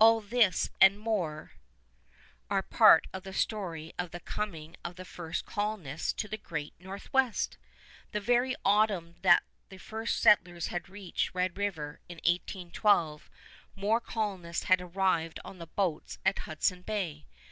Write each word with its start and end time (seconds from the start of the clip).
All 0.00 0.20
this 0.20 0.68
and 0.80 0.98
more 0.98 1.52
are 2.50 2.60
part 2.60 3.06
of 3.12 3.22
the 3.22 3.32
story 3.32 3.92
of 4.00 4.10
the 4.10 4.18
coming 4.18 4.74
of 4.84 4.96
the 4.96 5.04
first 5.04 5.46
colonists 5.46 6.12
to 6.14 6.26
the 6.26 6.36
Great 6.38 6.74
Northwest. 6.80 7.56
The 8.10 8.18
very 8.18 8.56
autumn 8.64 9.14
that 9.22 9.44
the 9.68 9.78
first 9.78 10.18
settlers 10.18 10.66
had 10.66 10.88
reached 10.88 11.36
Red 11.36 11.56
River 11.56 12.00
in 12.08 12.16
1812 12.16 13.30
more 13.76 14.00
colonists 14.00 14.64
had 14.64 14.80
arrived 14.80 15.38
on 15.44 15.58
the 15.58 15.68
boats 15.68 16.18
at 16.26 16.40
Hudson 16.40 16.82
Bay. 16.82 17.24